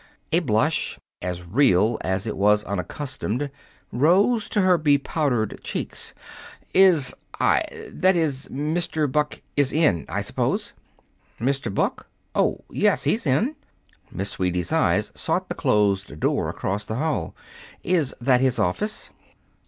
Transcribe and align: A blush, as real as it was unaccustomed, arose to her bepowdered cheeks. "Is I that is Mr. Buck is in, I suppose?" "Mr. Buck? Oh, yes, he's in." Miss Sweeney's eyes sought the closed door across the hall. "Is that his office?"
A 0.31 0.39
blush, 0.39 0.97
as 1.21 1.43
real 1.45 1.99
as 2.01 2.25
it 2.25 2.35
was 2.35 2.63
unaccustomed, 2.63 3.51
arose 3.93 4.49
to 4.49 4.61
her 4.61 4.75
bepowdered 4.79 5.59
cheeks. 5.63 6.15
"Is 6.73 7.13
I 7.39 7.63
that 7.87 8.15
is 8.15 8.47
Mr. 8.49 9.05
Buck 9.05 9.43
is 9.55 9.71
in, 9.71 10.07
I 10.09 10.21
suppose?" 10.21 10.73
"Mr. 11.39 11.71
Buck? 11.71 12.07
Oh, 12.33 12.63
yes, 12.71 13.03
he's 13.03 13.27
in." 13.27 13.55
Miss 14.11 14.31
Sweeney's 14.31 14.73
eyes 14.73 15.11
sought 15.13 15.49
the 15.49 15.53
closed 15.55 16.19
door 16.19 16.49
across 16.49 16.83
the 16.83 16.95
hall. 16.95 17.35
"Is 17.83 18.15
that 18.19 18.41
his 18.41 18.57
office?" 18.57 19.11